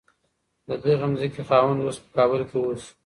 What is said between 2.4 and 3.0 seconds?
کي اوسي.